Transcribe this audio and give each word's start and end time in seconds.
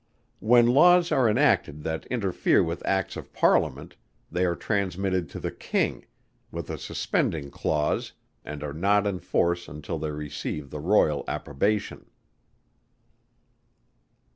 When 0.39 0.65
laws 0.65 1.11
are 1.11 1.29
enacted 1.29 1.83
that 1.83 2.07
interfere 2.07 2.63
with 2.63 2.81
Acts 2.87 3.15
of 3.15 3.31
Parliament, 3.33 3.97
they 4.31 4.45
are 4.45 4.55
transmitted 4.55 5.29
to 5.29 5.39
the 5.39 5.51
King, 5.51 6.07
with 6.49 6.71
a 6.71 6.79
suspending 6.79 7.51
clause, 7.51 8.13
and 8.43 8.63
are 8.63 8.73
not 8.73 9.05
in 9.05 9.19
force 9.19 9.67
until 9.67 9.99
they 9.99 10.09
receive 10.09 10.71
the 10.71 10.79
royal 10.79 11.23
approbation. 11.27 12.07